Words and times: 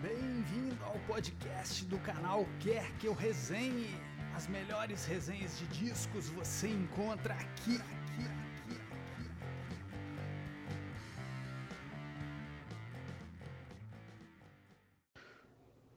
Bem-vindo 0.00 0.76
ao 0.84 0.96
podcast 1.08 1.84
do 1.86 1.98
canal 1.98 2.46
Quer 2.60 2.88
Que 2.98 3.08
Eu 3.08 3.14
Resenhe. 3.14 3.88
As 4.32 4.46
melhores 4.46 5.04
resenhas 5.04 5.58
de 5.58 5.66
discos 5.66 6.28
você 6.28 6.68
encontra 6.68 7.34
aqui, 7.34 7.74
aqui, 7.74 8.22
aqui, 8.22 8.74
aqui. 8.74 8.80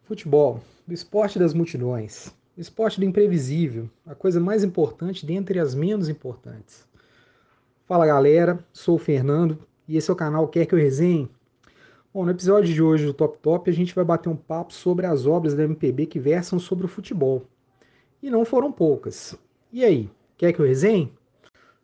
Futebol, 0.02 0.64
do 0.88 0.96
esporte 0.96 1.38
das 1.38 1.54
multidões, 1.54 2.34
o 2.58 2.60
esporte 2.60 3.00
do 3.00 3.06
imprevisível, 3.06 3.88
a 4.04 4.16
coisa 4.16 4.40
mais 4.40 4.64
importante 4.64 5.28
dentre 5.28 5.60
as 5.60 5.76
menos 5.76 6.10
importantes. 6.10 6.88
Fala 7.86 8.08
galera, 8.08 8.66
sou 8.74 8.96
o 8.96 9.00
Fernando 9.00 9.60
e 9.88 9.96
esse 9.96 10.10
é 10.10 10.14
o 10.14 10.18
canal 10.18 10.48
Quer 10.48 10.66
Que 10.66 10.74
Eu 10.74 10.80
Resenhe. 10.80 11.30
Bom, 12.14 12.26
no 12.26 12.32
episódio 12.32 12.74
de 12.74 12.84
hoje 12.84 13.06
do 13.06 13.14
Top 13.14 13.38
Top 13.38 13.70
a 13.70 13.74
gente 13.74 13.96
vai 13.96 14.04
bater 14.04 14.28
um 14.28 14.36
papo 14.36 14.74
sobre 14.74 15.06
as 15.06 15.26
obras 15.26 15.56
da 15.56 15.64
MPB 15.64 16.08
que 16.08 16.20
versam 16.20 16.60
sobre 16.60 16.84
o 16.86 16.90
futebol. 16.90 17.46
E 18.22 18.30
não 18.30 18.44
foram 18.44 18.70
poucas. 18.70 19.34
E 19.72 19.82
aí, 19.82 20.10
quer 20.38 20.52
que 20.52 20.60
eu 20.60 20.66
resenhe? 20.66 21.14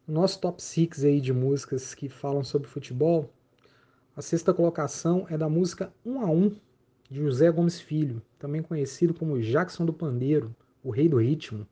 O 0.06 0.12
nosso 0.12 0.42
top 0.42 0.62
6 0.62 1.06
aí 1.06 1.22
de 1.22 1.32
músicas 1.32 1.96
que 1.96 2.10
falam 2.10 2.44
sobre 2.44 2.68
futebol, 2.68 3.32
a 4.18 4.22
sexta 4.22 4.54
colocação 4.54 5.26
é 5.30 5.38
da 5.38 5.48
música 5.48 5.94
1 6.06 6.20
a 6.20 6.26
1 6.26 6.56
de 7.10 7.22
José 7.22 7.50
Gomes 7.50 7.80
Filho, 7.80 8.22
também 8.38 8.62
conhecido 8.62 9.14
como 9.14 9.40
Jackson 9.40 9.86
do 9.86 9.94
Pandeiro, 9.94 10.54
o 10.84 10.90
rei 10.90 11.08
do 11.08 11.22
ritmo. 11.22 11.66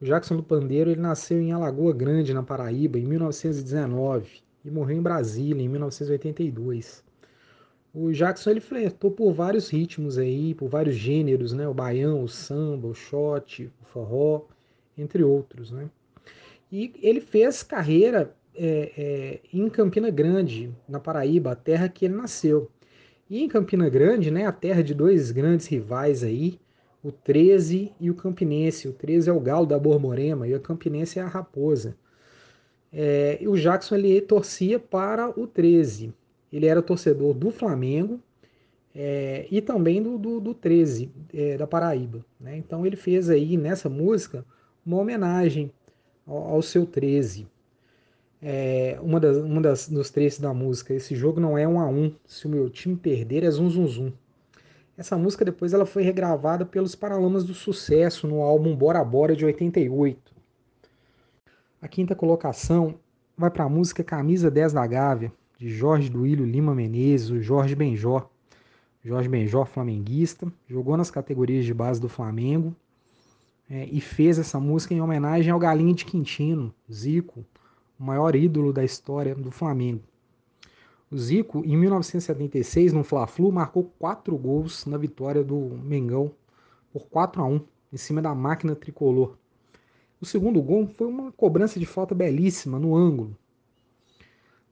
O 0.00 0.06
Jackson 0.06 0.36
do 0.36 0.42
Pandeiro 0.42 0.90
ele 0.90 1.02
nasceu 1.02 1.38
em 1.38 1.52
Alagoa 1.52 1.92
Grande, 1.92 2.32
na 2.32 2.42
Paraíba, 2.42 2.98
em 2.98 3.04
1919 3.04 4.40
e 4.64 4.70
morreu 4.70 4.96
em 4.96 5.02
Brasília 5.02 5.62
em 5.62 5.68
1982. 5.68 7.03
O 7.94 8.10
Jackson 8.10 8.50
ele 8.50 8.60
flertou 8.60 9.08
por 9.08 9.32
vários 9.32 9.68
ritmos 9.68 10.18
aí, 10.18 10.52
por 10.52 10.68
vários 10.68 10.96
gêneros, 10.96 11.52
né? 11.52 11.68
O 11.68 11.72
baião, 11.72 12.24
o 12.24 12.28
samba, 12.28 12.88
o 12.88 12.94
shot, 12.94 13.70
o 13.80 13.84
forró, 13.84 14.46
entre 14.98 15.22
outros, 15.22 15.70
né? 15.70 15.88
E 16.72 16.92
ele 17.00 17.20
fez 17.20 17.62
carreira 17.62 18.34
é, 18.52 18.92
é, 18.98 19.40
em 19.52 19.68
Campina 19.68 20.10
Grande, 20.10 20.74
na 20.88 20.98
Paraíba, 20.98 21.52
a 21.52 21.54
terra 21.54 21.88
que 21.88 22.06
ele 22.06 22.14
nasceu. 22.14 22.68
E 23.30 23.40
em 23.40 23.48
Campina 23.48 23.88
Grande, 23.88 24.28
né, 24.28 24.44
a 24.44 24.52
terra 24.52 24.82
de 24.82 24.92
dois 24.92 25.30
grandes 25.30 25.68
rivais 25.68 26.24
aí, 26.24 26.58
o 27.00 27.12
13 27.12 27.92
e 28.00 28.10
o 28.10 28.14
Campinense. 28.16 28.88
O 28.88 28.92
13 28.92 29.30
é 29.30 29.32
o 29.32 29.38
galo 29.38 29.66
da 29.66 29.78
Borborema 29.78 30.48
e 30.48 30.54
o 30.54 30.60
Campinense 30.60 31.20
é 31.20 31.22
a 31.22 31.28
raposa. 31.28 31.96
É, 32.92 33.38
e 33.40 33.46
o 33.46 33.56
Jackson 33.56 33.94
ele 33.94 34.20
torcia 34.20 34.80
para 34.80 35.30
o 35.38 35.46
13 35.46 36.12
ele 36.54 36.66
era 36.66 36.80
torcedor 36.80 37.34
do 37.34 37.50
Flamengo 37.50 38.20
é, 38.94 39.48
e 39.50 39.60
também 39.60 40.00
do, 40.00 40.16
do, 40.16 40.40
do 40.40 40.54
13, 40.54 41.10
é, 41.34 41.56
da 41.56 41.66
Paraíba. 41.66 42.24
Né? 42.38 42.56
Então 42.56 42.86
ele 42.86 42.94
fez 42.94 43.28
aí 43.28 43.56
nessa 43.56 43.88
música 43.88 44.44
uma 44.86 44.98
homenagem 44.98 45.72
ao, 46.24 46.36
ao 46.36 46.62
seu 46.62 46.86
13. 46.86 47.48
É, 48.40 48.96
uma, 49.02 49.18
das, 49.18 49.36
uma 49.38 49.60
das, 49.60 49.88
dos 49.88 50.10
trechos 50.10 50.38
da 50.38 50.54
música, 50.54 50.94
esse 50.94 51.16
jogo 51.16 51.40
não 51.40 51.58
é 51.58 51.66
um 51.66 51.80
a 51.80 51.88
um, 51.88 52.14
se 52.24 52.46
o 52.46 52.50
meu 52.50 52.70
time 52.70 52.94
perder 52.94 53.42
é 53.42 53.50
zum 53.50 53.68
zum 53.68 53.88
zum. 53.88 54.12
Essa 54.96 55.18
música 55.18 55.44
depois 55.44 55.72
ela 55.72 55.84
foi 55.84 56.04
regravada 56.04 56.64
pelos 56.64 56.94
Paralamas 56.94 57.42
do 57.42 57.52
Sucesso 57.52 58.28
no 58.28 58.42
álbum 58.42 58.76
Bora 58.76 59.02
Bora 59.02 59.34
de 59.34 59.44
88. 59.44 60.32
A 61.82 61.88
quinta 61.88 62.14
colocação 62.14 62.94
vai 63.36 63.50
para 63.50 63.64
a 63.64 63.68
música 63.68 64.04
Camisa 64.04 64.52
10 64.52 64.72
da 64.72 64.86
Gávea, 64.86 65.32
de 65.58 65.68
Jorge 65.70 66.08
Duílio 66.08 66.44
Lima 66.44 66.74
Menezes, 66.74 67.30
o 67.30 67.40
Jorge 67.40 67.74
Benjó. 67.74 68.28
Jorge 69.04 69.28
Benjó, 69.28 69.64
flamenguista, 69.64 70.50
jogou 70.66 70.96
nas 70.96 71.10
categorias 71.10 71.64
de 71.64 71.74
base 71.74 72.00
do 72.00 72.08
Flamengo 72.08 72.74
é, 73.68 73.86
e 73.90 74.00
fez 74.00 74.38
essa 74.38 74.58
música 74.58 74.94
em 74.94 75.00
homenagem 75.00 75.50
ao 75.50 75.58
Galinho 75.58 75.94
de 75.94 76.04
Quintino, 76.04 76.74
Zico, 76.90 77.44
o 77.98 78.04
maior 78.04 78.34
ídolo 78.34 78.72
da 78.72 78.82
história 78.82 79.34
do 79.34 79.50
Flamengo. 79.50 80.02
O 81.10 81.18
Zico, 81.18 81.62
em 81.64 81.76
1976, 81.76 82.92
no 82.92 83.04
Fla-Flu, 83.04 83.52
marcou 83.52 83.84
quatro 83.98 84.36
gols 84.36 84.86
na 84.86 84.96
vitória 84.96 85.44
do 85.44 85.78
Mengão 85.84 86.32
por 86.92 87.06
4 87.06 87.42
a 87.42 87.46
1 87.46 87.60
em 87.92 87.96
cima 87.96 88.20
da 88.20 88.34
máquina 88.34 88.74
tricolor. 88.74 89.36
O 90.20 90.26
segundo 90.26 90.60
gol 90.62 90.86
foi 90.86 91.06
uma 91.06 91.30
cobrança 91.32 91.78
de 91.78 91.86
falta 91.86 92.14
belíssima 92.14 92.78
no 92.78 92.96
ângulo, 92.96 93.36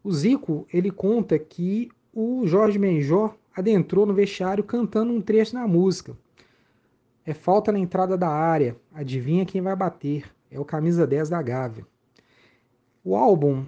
o 0.03 0.13
Zico, 0.13 0.67
ele 0.73 0.91
conta 0.91 1.39
que 1.39 1.89
o 2.13 2.47
Jorge 2.47 2.79
Benjó 2.79 3.35
adentrou 3.55 4.05
no 4.07 4.15
vestiário 4.15 4.65
cantando 4.65 5.13
um 5.13 5.21
trecho 5.21 5.55
na 5.55 5.67
música. 5.67 6.17
É 7.25 7.33
falta 7.33 7.71
na 7.71 7.79
entrada 7.79 8.17
da 8.17 8.29
área, 8.29 8.77
adivinha 8.93 9.47
quem 9.47 9.61
vai 9.61 9.77
bater? 9.77 10.25
É 10.51 10.59
o 10.59 10.65
camisa 10.65 11.07
10 11.07 11.29
da 11.31 11.41
Gávea. 11.41 11.87
O 13.05 13.17
álbum 13.17 13.65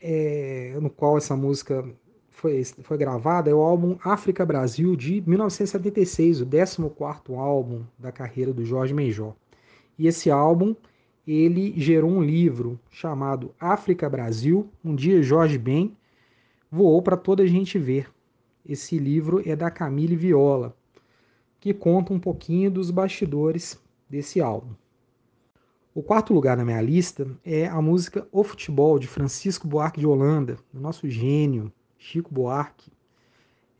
é, 0.00 0.76
no 0.80 0.90
qual 0.90 1.16
essa 1.16 1.34
música 1.34 1.84
foi, 2.30 2.62
foi 2.64 2.98
gravada 2.98 3.50
é 3.50 3.54
o 3.54 3.60
álbum 3.60 3.96
África 4.04 4.44
Brasil 4.44 4.94
de 4.94 5.22
1976, 5.26 6.42
o 6.42 6.46
14º 6.46 7.38
álbum 7.38 7.84
da 7.98 8.12
carreira 8.12 8.52
do 8.52 8.64
Jorge 8.64 8.92
Benjó. 8.92 9.34
E 9.98 10.06
esse 10.06 10.30
álbum 10.30 10.74
ele 11.26 11.72
gerou 11.76 12.10
um 12.10 12.22
livro 12.22 12.78
chamado 12.90 13.54
África 13.58 14.08
Brasil. 14.08 14.68
Um 14.84 14.94
dia 14.94 15.22
Jorge 15.22 15.58
Ben 15.58 15.96
voou 16.70 17.00
para 17.02 17.16
toda 17.16 17.42
a 17.42 17.46
gente 17.46 17.78
ver. 17.78 18.10
Esse 18.66 18.98
livro 18.98 19.42
é 19.48 19.54
da 19.54 19.70
Camille 19.70 20.16
Viola, 20.16 20.76
que 21.60 21.72
conta 21.72 22.12
um 22.12 22.20
pouquinho 22.20 22.70
dos 22.70 22.90
bastidores 22.90 23.78
desse 24.08 24.40
álbum. 24.40 24.74
O 25.94 26.02
quarto 26.02 26.34
lugar 26.34 26.56
na 26.56 26.64
minha 26.64 26.80
lista 26.80 27.26
é 27.44 27.66
a 27.66 27.80
música 27.80 28.26
O 28.32 28.42
Futebol, 28.42 28.98
de 28.98 29.06
Francisco 29.06 29.68
Buarque 29.68 30.00
de 30.00 30.06
Holanda, 30.06 30.58
o 30.74 30.80
nosso 30.80 31.08
gênio, 31.08 31.72
Chico 31.96 32.34
Buarque. 32.34 32.90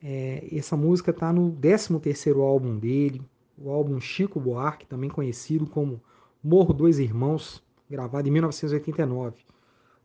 É, 0.03 0.47
essa 0.53 0.77
música 0.77 1.11
está 1.11 1.33
no 1.33 1.53
13º 1.53 2.41
álbum 2.41 2.79
dele, 2.79 3.21
o 3.59 3.71
álbum 3.71 3.99
Chico 4.01 4.39
Buarque, 4.39 4.87
também 4.87 5.11
conhecido 5.11 5.67
como 5.67 6.01
Morro 6.47 6.75
Dois 6.75 6.99
Irmãos, 6.99 7.63
gravado 7.89 8.29
em 8.29 8.31
1989. 8.31 9.39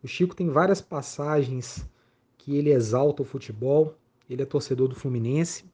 O 0.01 0.07
Chico 0.07 0.33
tem 0.33 0.47
várias 0.47 0.79
passagens 0.79 1.85
que 2.37 2.55
ele 2.55 2.71
exalta 2.71 3.21
o 3.21 3.25
futebol, 3.25 3.93
ele 4.29 4.43
é 4.43 4.45
torcedor 4.45 4.87
do 4.87 4.95
Fluminense, 4.95 5.65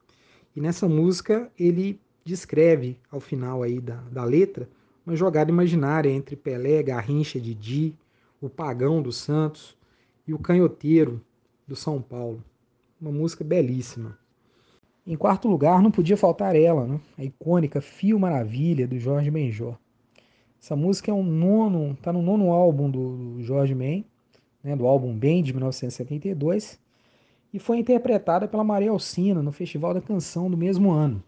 e 0.56 0.60
nessa 0.60 0.90
música 0.90 1.52
ele 1.56 2.02
descreve, 2.24 3.00
ao 3.12 3.20
final 3.20 3.62
aí 3.62 3.80
da, 3.80 3.98
da 4.12 4.24
letra, 4.24 4.68
uma 5.06 5.16
jogada 5.16 5.52
imaginária 5.52 6.10
entre 6.10 6.36
Pelé, 6.36 6.82
Garrincha, 6.82 7.40
Didi, 7.40 7.96
o 8.42 8.50
Pagão 8.50 9.04
do 9.04 9.12
Santos 9.12 9.78
e 10.28 10.34
o 10.34 10.40
Canhoteiro 10.40 11.22
do 11.68 11.76
São 11.76 12.02
Paulo. 12.02 12.44
Uma 13.00 13.12
música 13.12 13.44
belíssima. 13.44 14.18
Em 15.06 15.16
quarto 15.16 15.48
lugar, 15.48 15.80
não 15.80 15.92
podia 15.92 16.18
faltar 16.18 16.56
ela, 16.56 16.88
né? 16.88 17.00
a 17.20 17.24
icônica 17.24 17.82
Fio 17.82 18.18
Maravilha, 18.18 18.88
do 18.88 18.98
Jorge 18.98 19.30
Benjó. 19.30 19.78
Essa 20.66 20.76
música 20.76 21.12
é 21.12 21.14
um 21.14 21.22
nono, 21.22 21.96
tá 22.02 22.12
no 22.12 22.24
nono 22.24 22.50
álbum 22.52 22.90
do, 22.90 23.40
Jorge 23.44 23.76
Ben, 23.76 24.04
né, 24.64 24.76
do 24.76 24.88
álbum 24.88 25.16
Ben 25.16 25.44
de 25.44 25.54
1972, 25.54 26.80
e 27.54 27.60
foi 27.60 27.78
interpretada 27.78 28.48
pela 28.48 28.64
Maria 28.64 28.90
Alcina 28.90 29.44
no 29.44 29.52
Festival 29.52 29.94
da 29.94 30.02
Canção 30.02 30.50
do 30.50 30.58
mesmo 30.58 30.90
ano. 30.90 31.24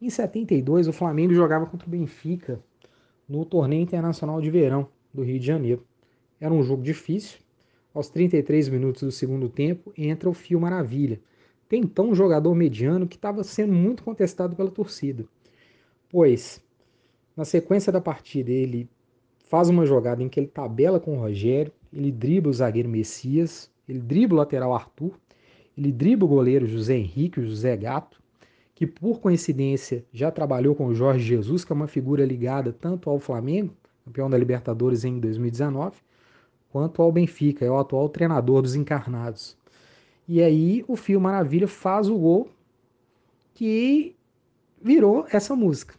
Em 0.00 0.08
72, 0.08 0.86
o 0.86 0.92
Flamengo 0.92 1.34
jogava 1.34 1.66
contra 1.66 1.88
o 1.88 1.90
Benfica 1.90 2.60
no 3.28 3.44
Torneio 3.44 3.82
Internacional 3.82 4.40
de 4.40 4.48
Verão 4.48 4.86
do 5.12 5.24
Rio 5.24 5.40
de 5.40 5.46
Janeiro. 5.46 5.84
Era 6.40 6.54
um 6.54 6.62
jogo 6.62 6.84
difícil. 6.84 7.40
Aos 7.92 8.10
33 8.10 8.68
minutos 8.68 9.02
do 9.02 9.10
segundo 9.10 9.48
tempo, 9.48 9.92
entra 9.98 10.30
o 10.30 10.32
Fio 10.32 10.60
Maravilha. 10.60 11.20
Tem 11.68 11.80
então 11.80 12.10
um 12.10 12.14
jogador 12.14 12.54
mediano 12.54 13.08
que 13.08 13.16
estava 13.16 13.42
sendo 13.42 13.72
muito 13.72 14.04
contestado 14.04 14.54
pela 14.54 14.70
torcida, 14.70 15.24
pois 16.08 16.62
na 17.36 17.44
sequência 17.44 17.92
da 17.92 18.00
partida, 18.00 18.50
ele 18.50 18.88
faz 19.46 19.68
uma 19.68 19.84
jogada 19.84 20.22
em 20.22 20.28
que 20.28 20.40
ele 20.40 20.46
tabela 20.46 21.00
com 21.00 21.16
o 21.16 21.20
Rogério, 21.20 21.72
ele 21.92 22.10
dribla 22.10 22.50
o 22.50 22.54
zagueiro 22.54 22.88
Messias, 22.88 23.70
ele 23.88 23.98
dribla 23.98 24.36
o 24.36 24.38
lateral 24.38 24.74
Arthur, 24.74 25.12
ele 25.76 25.92
dribla 25.92 26.24
o 26.24 26.28
goleiro 26.28 26.66
José 26.66 26.96
Henrique, 26.96 27.40
o 27.40 27.46
José 27.46 27.76
Gato, 27.76 28.20
que 28.74 28.86
por 28.86 29.20
coincidência 29.20 30.04
já 30.12 30.30
trabalhou 30.30 30.74
com 30.74 30.86
o 30.86 30.94
Jorge 30.94 31.24
Jesus, 31.24 31.64
que 31.64 31.72
é 31.72 31.76
uma 31.76 31.86
figura 31.86 32.24
ligada 32.24 32.72
tanto 32.72 33.08
ao 33.08 33.18
Flamengo, 33.18 33.74
campeão 34.04 34.28
da 34.28 34.38
Libertadores 34.38 35.04
em 35.04 35.18
2019, 35.20 35.96
quanto 36.70 37.02
ao 37.02 37.12
Benfica, 37.12 37.64
é 37.64 37.70
o 37.70 37.78
atual 37.78 38.08
treinador 38.08 38.62
dos 38.62 38.74
encarnados. 38.74 39.56
E 40.26 40.42
aí 40.42 40.84
o 40.88 40.96
Fio 40.96 41.20
Maravilha 41.20 41.68
faz 41.68 42.08
o 42.08 42.18
gol 42.18 42.48
que 43.54 44.16
virou 44.82 45.26
essa 45.30 45.54
música 45.54 45.94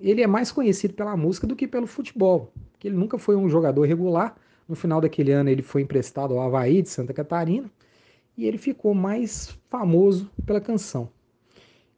ele 0.00 0.22
é 0.22 0.26
mais 0.26 0.52
conhecido 0.52 0.94
pela 0.94 1.16
música 1.16 1.46
do 1.46 1.56
que 1.56 1.66
pelo 1.66 1.86
futebol, 1.86 2.52
porque 2.72 2.88
ele 2.88 2.96
nunca 2.96 3.18
foi 3.18 3.36
um 3.36 3.48
jogador 3.48 3.82
regular. 3.86 4.36
No 4.68 4.74
final 4.74 5.00
daquele 5.00 5.32
ano 5.32 5.48
ele 5.48 5.62
foi 5.62 5.82
emprestado 5.82 6.34
ao 6.34 6.40
Havaí 6.40 6.82
de 6.82 6.88
Santa 6.88 7.14
Catarina 7.14 7.70
e 8.36 8.46
ele 8.46 8.58
ficou 8.58 8.94
mais 8.94 9.56
famoso 9.70 10.30
pela 10.44 10.60
canção. 10.60 11.08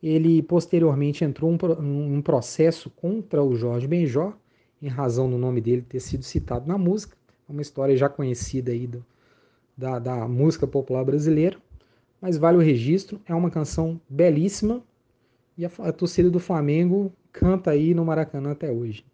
ele 0.03 0.43
posteriormente 0.43 1.25
entrou 1.25 1.50
um, 1.50 2.17
um 2.17 2.23
processo 2.23 2.89
contra 2.91 3.43
o 3.43 3.56
Jorge 3.56 3.87
Benjó, 3.87 4.33
em 4.81 4.89
razão 4.89 5.29
do 5.29 5.37
nome 5.37 5.61
dele 5.61 5.83
ter 5.83 5.99
sido 5.99 6.23
citado 6.23 6.69
na 6.69 6.79
música, 6.79 7.17
é 7.49 7.53
uma 7.53 7.62
história 7.62 7.97
já 7.97 8.09
conhecida 8.09 8.71
aí 8.71 8.87
do, 8.87 9.05
da, 9.77 9.99
da 9.99 10.29
música 10.29 10.67
popular 10.67 11.05
brasileira, 11.05 11.59
mas 12.21 12.37
vale 12.37 12.59
o 12.59 12.61
registro, 12.61 13.21
é 13.27 13.35
uma 13.35 13.50
canção 13.50 14.00
belíssima 14.09 14.83
e 15.56 15.65
a, 15.65 15.71
a 15.79 15.93
torcida 15.93 16.31
do 16.31 16.39
Flamengo 16.39 17.12
canta 17.32 17.70
aí 17.70 17.94
no 17.94 18.04
Maracanã 18.04 18.52
até 18.52 18.70
hoje. 18.70 19.04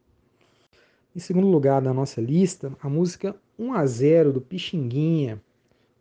Em 1.14 1.20
segundo 1.20 1.46
lugar 1.46 1.80
da 1.80 1.94
nossa 1.94 2.20
lista, 2.20 2.72
a 2.82 2.88
música 2.88 3.36
1 3.58 3.72
a 3.72 3.86
0 3.86 4.32
do 4.32 4.40
Pixinguinha, 4.40 5.40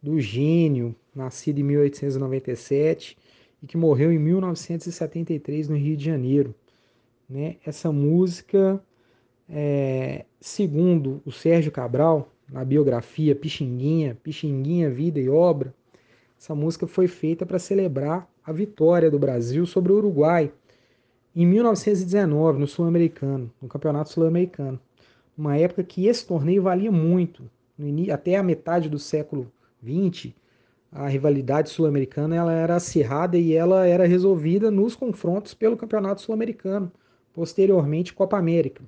do 0.01 0.19
gênio, 0.19 0.95
nascido 1.15 1.60
em 1.60 1.63
1897 1.63 3.18
e 3.62 3.68
que 3.68 3.77
morreu 3.77 4.12
em 4.12 4.18
1973 4.18 5.69
no 5.69 5.77
Rio 5.77 5.95
de 5.95 6.04
Janeiro. 6.04 6.56
Né? 7.30 7.57
Essa 7.65 7.92
música, 7.92 8.83
é, 9.48 10.25
segundo 10.42 11.21
o 11.25 11.31
Sérgio 11.31 11.71
Cabral, 11.71 12.30
na 12.51 12.65
biografia 12.65 13.36
Pixinguinha, 13.36 14.18
Pixinguinha, 14.21 14.89
Vida 14.89 15.19
e 15.19 15.30
Obra, 15.30 15.74
essa 16.38 16.54
música 16.54 16.86
foi 16.86 17.07
feita 17.07 17.45
para 17.45 17.57
celebrar 17.57 18.30
a 18.45 18.51
vitória 18.51 19.10
do 19.10 19.18
Brasil 19.18 19.65
sobre 19.65 19.94
o 19.94 19.98
Uruguai 19.98 20.51
em 21.36 21.46
1919, 21.46 22.60
no 22.60 22.68
Sul-Americano, 22.68 23.52
no 23.62 23.68
Campeonato 23.68 24.12
Sul-Americano. 24.12 24.80
Uma 25.38 25.58
época 25.58 25.84
que 25.84 26.08
esse 26.08 26.26
torneio 26.26 26.62
valia 26.62 26.92
muito. 26.92 27.50
Até 28.12 28.36
a 28.36 28.44
metade 28.44 28.88
do 28.88 29.00
século 29.00 29.52
XX, 29.84 30.32
a 30.92 31.08
rivalidade 31.08 31.70
sul-americana 31.70 32.36
ela 32.36 32.54
era 32.54 32.76
acirrada 32.76 33.36
e 33.36 33.54
ela 33.54 33.88
era 33.88 34.06
resolvida 34.06 34.70
nos 34.70 34.96
confrontos 34.96 35.56
pelo 35.56 35.76
Campeonato 35.76 36.22
Sul-Americano, 36.22 36.92
posteriormente 37.34 38.14
Copa 38.14 38.38
América. 38.38 38.84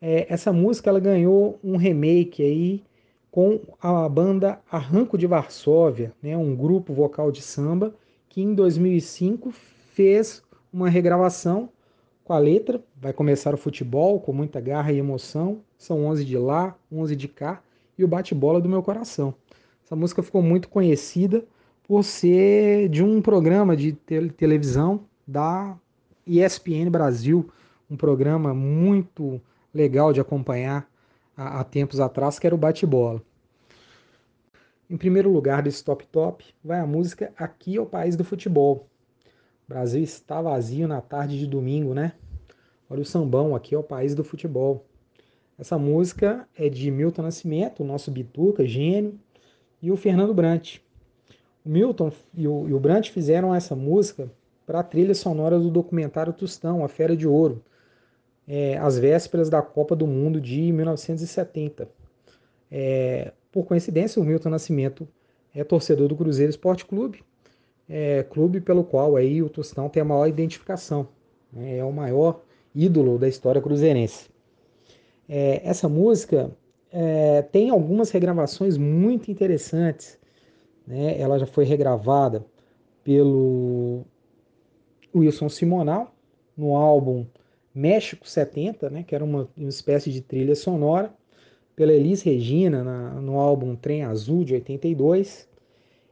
É, 0.00 0.26
essa 0.28 0.52
música 0.52 0.90
ela 0.90 1.00
ganhou 1.00 1.58
um 1.64 1.76
remake 1.76 2.42
aí 2.42 2.84
com 3.30 3.58
a 3.80 4.06
banda 4.08 4.60
Arranco 4.70 5.16
de 5.16 5.26
Varsóvia, 5.26 6.12
né, 6.22 6.36
um 6.36 6.54
grupo 6.54 6.92
vocal 6.92 7.32
de 7.32 7.40
samba 7.40 7.94
que 8.28 8.42
em 8.42 8.54
2005 8.54 9.50
fez 9.50 10.42
uma 10.72 10.88
regravação 10.88 11.68
com 12.24 12.32
a 12.32 12.38
letra. 12.38 12.82
Vai 12.96 13.12
começar 13.12 13.54
o 13.54 13.58
futebol 13.58 14.20
com 14.20 14.32
muita 14.32 14.60
garra 14.60 14.92
e 14.92 14.98
emoção. 14.98 15.60
São 15.76 16.06
11 16.06 16.24
de 16.24 16.36
lá, 16.36 16.76
11 16.92 17.16
de 17.16 17.28
cá 17.28 17.62
e 17.96 18.04
o 18.04 18.08
bate-bola 18.08 18.60
do 18.60 18.68
meu 18.68 18.82
coração. 18.82 19.34
Essa 19.84 19.96
música 19.96 20.22
ficou 20.22 20.42
muito 20.42 20.68
conhecida 20.68 21.44
por 21.82 22.04
ser 22.04 22.88
de 22.90 23.02
um 23.02 23.22
programa 23.22 23.74
de 23.74 23.92
televisão 24.36 25.00
da 25.26 25.76
ESPN 26.26 26.90
Brasil, 26.90 27.50
um 27.90 27.96
programa 27.96 28.52
muito 28.52 29.40
legal 29.72 30.12
de 30.12 30.20
acompanhar 30.20 30.86
há, 31.34 31.64
tempos 31.64 32.00
atrás, 32.00 32.38
que 32.38 32.46
era 32.46 32.54
o 32.54 32.58
bate-bola. 32.58 33.22
Em 34.90 34.96
primeiro 34.96 35.30
lugar 35.32 35.62
desse 35.62 35.82
top 35.82 36.06
top 36.08 36.44
vai 36.62 36.80
a 36.80 36.86
música 36.86 37.32
Aqui 37.36 37.76
é 37.76 37.80
o 37.80 37.86
País 37.86 38.16
do 38.16 38.24
Futebol. 38.24 38.86
O 39.68 39.74
Brasil 39.74 40.02
está 40.02 40.40
vazio 40.40 40.88
na 40.88 41.02
tarde 41.02 41.38
de 41.38 41.46
domingo, 41.46 41.92
né? 41.92 42.14
Olha 42.88 43.02
o 43.02 43.04
sambão, 43.04 43.54
aqui 43.54 43.74
é 43.74 43.78
o 43.78 43.82
país 43.82 44.14
do 44.14 44.24
futebol. 44.24 44.86
Essa 45.58 45.76
música 45.76 46.48
é 46.56 46.70
de 46.70 46.90
Milton 46.90 47.20
Nascimento, 47.20 47.82
o 47.82 47.86
nosso 47.86 48.10
bituca, 48.10 48.66
gênio, 48.66 49.20
e 49.82 49.92
o 49.92 49.96
Fernando 49.96 50.32
Brant. 50.32 50.78
O 51.66 51.68
Milton 51.68 52.10
e 52.32 52.48
o, 52.48 52.66
e 52.66 52.72
o 52.72 52.80
Brant 52.80 53.10
fizeram 53.10 53.54
essa 53.54 53.76
música 53.76 54.30
para 54.64 54.80
a 54.80 54.82
trilha 54.82 55.14
sonora 55.14 55.58
do 55.58 55.70
documentário 55.70 56.32
Tostão, 56.32 56.82
A 56.82 56.88
Fera 56.88 57.14
de 57.14 57.28
Ouro, 57.28 57.62
é, 58.46 58.78
às 58.78 58.98
vésperas 58.98 59.50
da 59.50 59.60
Copa 59.60 59.94
do 59.94 60.06
Mundo 60.06 60.40
de 60.40 60.72
1970. 60.72 61.90
É, 62.70 63.32
por 63.52 63.66
coincidência, 63.66 64.22
o 64.22 64.24
Milton 64.24 64.48
Nascimento 64.48 65.06
é 65.54 65.62
torcedor 65.62 66.08
do 66.08 66.16
Cruzeiro 66.16 66.48
Esporte 66.48 66.86
Clube, 66.86 67.22
é, 67.88 68.22
clube 68.24 68.60
pelo 68.60 68.84
qual 68.84 69.16
aí 69.16 69.42
o 69.42 69.48
Tostão 69.48 69.88
tem 69.88 70.00
a 70.00 70.04
maior 70.04 70.26
identificação. 70.26 71.08
Né, 71.52 71.78
é 71.78 71.84
o 71.84 71.92
maior 71.92 72.42
ídolo 72.74 73.18
da 73.18 73.28
história 73.28 73.60
cruzeirense. 73.60 74.28
É, 75.28 75.60
essa 75.64 75.88
música 75.88 76.50
é, 76.92 77.42
tem 77.42 77.70
algumas 77.70 78.10
regravações 78.10 78.76
muito 78.76 79.30
interessantes. 79.30 80.18
Né? 80.86 81.18
Ela 81.20 81.38
já 81.38 81.46
foi 81.46 81.64
regravada 81.64 82.44
pelo 83.02 84.04
Wilson 85.14 85.48
Simonal 85.48 86.14
no 86.56 86.76
álbum 86.76 87.26
México 87.74 88.28
70, 88.28 88.90
né? 88.90 89.02
que 89.02 89.14
era 89.14 89.24
uma, 89.24 89.48
uma 89.56 89.68
espécie 89.68 90.10
de 90.10 90.20
trilha 90.20 90.54
sonora, 90.54 91.12
pela 91.76 91.92
Elis 91.92 92.22
Regina 92.22 92.82
na, 92.82 93.20
no 93.20 93.38
álbum 93.38 93.76
Trem 93.76 94.02
Azul 94.02 94.44
de 94.44 94.54
82. 94.54 95.47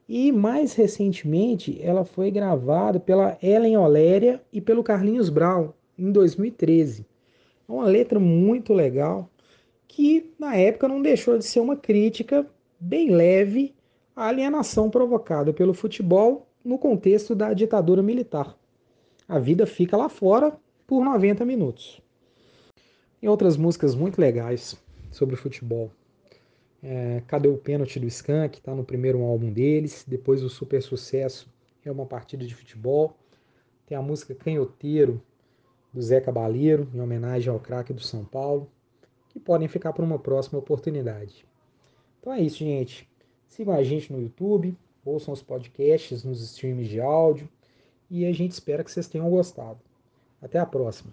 E 0.08 0.30
mais 0.30 0.74
recentemente 0.74 1.80
ela 1.82 2.04
foi 2.04 2.30
gravada 2.30 3.00
pela 3.00 3.36
Ellen 3.42 3.76
Oléria 3.76 4.40
e 4.52 4.60
pelo 4.60 4.84
Carlinhos 4.84 5.28
Brown 5.28 5.70
em 5.98 6.12
2013. 6.12 7.04
É 7.68 7.72
uma 7.72 7.84
letra 7.84 8.20
muito 8.20 8.72
legal, 8.72 9.28
que 9.88 10.32
na 10.38 10.54
época 10.54 10.86
não 10.86 11.02
deixou 11.02 11.36
de 11.36 11.44
ser 11.44 11.58
uma 11.58 11.76
crítica 11.76 12.46
bem 12.78 13.10
leve 13.10 13.74
à 14.14 14.28
alienação 14.28 14.88
provocada 14.88 15.52
pelo 15.52 15.74
futebol 15.74 16.46
no 16.64 16.78
contexto 16.78 17.34
da 17.34 17.52
ditadura 17.52 18.02
militar. 18.02 18.56
A 19.28 19.40
vida 19.40 19.66
fica 19.66 19.96
lá 19.96 20.08
fora 20.08 20.56
por 20.86 21.04
90 21.04 21.44
minutos. 21.44 22.00
E 23.20 23.28
outras 23.28 23.56
músicas 23.56 23.96
muito 23.96 24.20
legais 24.20 24.76
sobre 25.10 25.34
futebol. 25.34 25.90
É, 26.88 27.20
Cadê 27.26 27.48
o 27.48 27.58
pênalti 27.58 27.98
do 27.98 28.06
Skank? 28.06 28.58
Está 28.58 28.72
no 28.72 28.84
primeiro 28.84 29.20
álbum 29.24 29.52
deles. 29.52 30.04
Depois 30.06 30.44
o 30.44 30.48
super 30.48 30.80
sucesso 30.80 31.52
é 31.84 31.90
uma 31.90 32.06
partida 32.06 32.46
de 32.46 32.54
futebol. 32.54 33.16
Tem 33.86 33.98
a 33.98 34.02
música 34.02 34.36
Canhoteiro 34.36 35.20
do 35.92 36.00
Zé 36.00 36.20
Cabaleiro, 36.20 36.88
em 36.94 37.00
homenagem 37.00 37.52
ao 37.52 37.58
craque 37.58 37.92
do 37.92 38.02
São 38.02 38.24
Paulo 38.24 38.70
que 39.30 39.40
podem 39.40 39.66
ficar 39.66 39.92
para 39.92 40.04
uma 40.04 40.18
próxima 40.18 40.60
oportunidade. 40.60 41.44
Então 42.20 42.32
é 42.32 42.40
isso, 42.40 42.58
gente. 42.58 43.08
Sigam 43.48 43.74
a 43.74 43.82
gente 43.82 44.12
no 44.12 44.22
YouTube, 44.22 44.78
ouçam 45.04 45.34
os 45.34 45.42
podcasts 45.42 46.22
nos 46.22 46.40
streams 46.40 46.88
de 46.88 47.00
áudio 47.00 47.48
e 48.08 48.24
a 48.26 48.32
gente 48.32 48.52
espera 48.52 48.84
que 48.84 48.92
vocês 48.92 49.08
tenham 49.08 49.28
gostado. 49.28 49.80
Até 50.40 50.58
a 50.60 50.64
próxima. 50.64 51.12